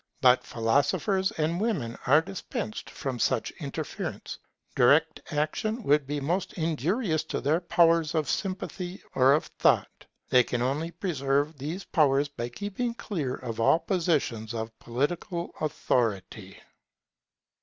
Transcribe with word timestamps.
But 0.19 0.43
philosophers 0.43 1.29
and 1.33 1.61
women 1.61 1.95
are 2.07 2.21
dispensed 2.23 2.89
from 2.89 3.19
such 3.19 3.51
interference. 3.59 4.39
Direct 4.75 5.21
action 5.31 5.83
would 5.83 6.07
be 6.07 6.19
most 6.19 6.53
injurious 6.53 7.21
to 7.25 7.39
their 7.39 7.59
powers 7.61 8.15
of 8.15 8.27
sympathy 8.27 9.03
or 9.13 9.33
of 9.33 9.45
thought. 9.59 10.07
They 10.29 10.43
can 10.43 10.63
only 10.63 10.89
preserve 10.89 11.55
these 11.59 11.83
powers 11.83 12.29
by 12.29 12.49
keeping 12.49 12.95
clear 12.95 13.35
of 13.35 13.59
all 13.59 13.77
positions 13.77 14.55
of 14.55 14.79
political 14.79 15.51
authority. 15.61 16.59